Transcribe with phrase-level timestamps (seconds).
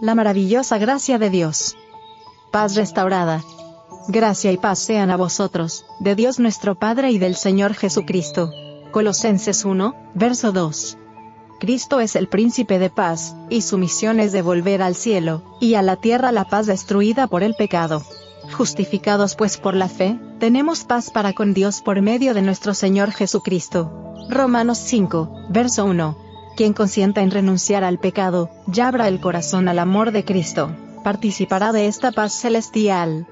[0.00, 1.74] La maravillosa gracia de Dios.
[2.50, 3.42] Paz restaurada.
[4.08, 8.50] Gracia y paz sean a vosotros, de Dios nuestro Padre y del Señor Jesucristo.
[8.90, 10.98] Colosenses 1, verso 2.
[11.58, 15.82] Cristo es el príncipe de paz, y su misión es devolver al cielo, y a
[15.82, 18.02] la tierra la paz destruida por el pecado.
[18.52, 23.12] Justificados pues por la fe, tenemos paz para con Dios por medio de nuestro Señor
[23.12, 23.90] Jesucristo.
[24.28, 26.25] Romanos 5, verso 1.
[26.56, 30.70] Quien consienta en renunciar al pecado, ya abra el corazón al amor de Cristo,
[31.04, 33.26] participará de esta paz celestial.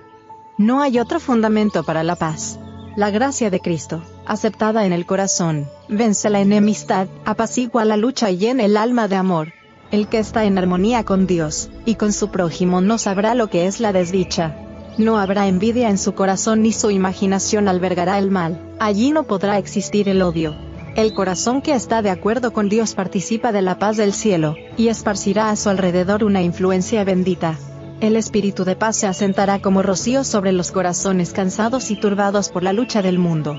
[0.59, 2.59] No hay otro fundamento para la paz.
[2.97, 8.37] La gracia de Cristo, aceptada en el corazón, vence la enemistad, apacigua la lucha y
[8.37, 9.55] llena el alma de amor.
[9.91, 13.67] El que está en armonía con Dios, y con su prójimo no sabrá lo que
[13.67, 14.55] es la desdicha.
[14.99, 19.57] No habrá envidia en su corazón ni su imaginación albergará el mal, allí no podrá
[19.57, 20.55] existir el odio.
[20.97, 24.89] El corazón que está de acuerdo con Dios participa de la paz del cielo, y
[24.89, 27.59] esparcirá a su alrededor una influencia bendita.
[28.01, 32.63] El espíritu de paz se asentará como rocío sobre los corazones cansados y turbados por
[32.63, 33.59] la lucha del mundo.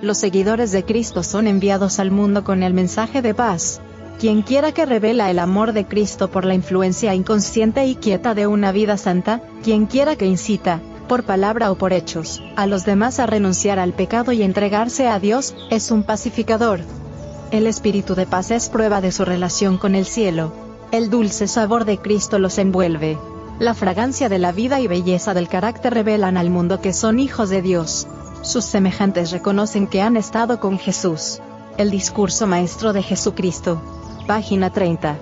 [0.00, 3.80] Los seguidores de Cristo son enviados al mundo con el mensaje de paz.
[4.20, 8.46] Quien quiera que revela el amor de Cristo por la influencia inconsciente y quieta de
[8.46, 13.18] una vida santa, quien quiera que incita, por palabra o por hechos, a los demás
[13.18, 16.82] a renunciar al pecado y entregarse a Dios, es un pacificador.
[17.50, 20.52] El espíritu de paz es prueba de su relación con el cielo.
[20.92, 23.18] El dulce sabor de Cristo los envuelve.
[23.58, 27.50] La fragancia de la vida y belleza del carácter revelan al mundo que son hijos
[27.50, 28.06] de Dios.
[28.42, 31.40] Sus semejantes reconocen que han estado con Jesús.
[31.76, 33.82] El discurso maestro de Jesucristo.
[34.28, 35.18] Página 30.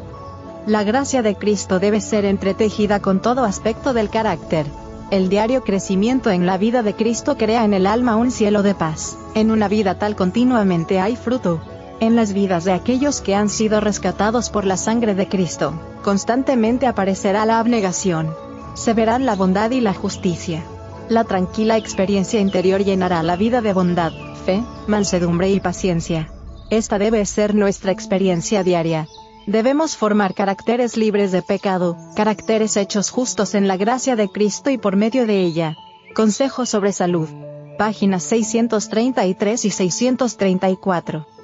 [0.66, 4.66] La gracia de Cristo debe ser entretejida con todo aspecto del carácter.
[5.11, 8.75] El diario crecimiento en la vida de Cristo crea en el alma un cielo de
[8.75, 9.17] paz.
[9.34, 11.62] En una vida tal continuamente hay fruto.
[11.98, 16.87] En las vidas de aquellos que han sido rescatados por la sangre de Cristo, constantemente
[16.87, 18.34] aparecerá la abnegación.
[18.75, 20.62] Se verán la bondad y la justicia.
[21.09, 24.12] La tranquila experiencia interior llenará la vida de bondad,
[24.44, 26.31] fe, mansedumbre y paciencia.
[26.69, 29.09] Esta debe ser nuestra experiencia diaria.
[29.48, 34.76] Debemos formar caracteres libres de pecado, caracteres hechos justos en la gracia de Cristo y
[34.76, 35.75] por medio de ella.
[36.14, 37.31] Consejo sobre salud.
[37.78, 41.38] Páginas 633 y 634.